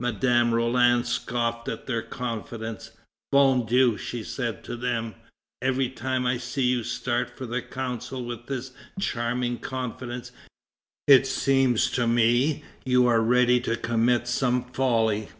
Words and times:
Madame 0.00 0.52
Roland 0.52 1.06
scoffed 1.06 1.66
at 1.66 1.86
their 1.86 2.02
confidence. 2.02 2.90
"Bon 3.30 3.64
Dieu," 3.64 3.96
she 3.96 4.22
said 4.22 4.62
to 4.62 4.76
them, 4.76 5.14
"every 5.62 5.88
time 5.88 6.26
I 6.26 6.36
see 6.36 6.64
you 6.64 6.84
start 6.84 7.30
for 7.38 7.46
the 7.46 7.62
Council 7.62 8.22
with 8.22 8.48
this 8.48 8.72
charming 9.00 9.58
confidence, 9.60 10.30
it 11.06 11.26
seems 11.26 11.90
to 11.92 12.06
me 12.06 12.64
you 12.84 13.06
are 13.06 13.22
ready 13.22 13.60
to 13.60 13.74
commit 13.74 14.28
some 14.28 14.64
folly." 14.72 15.30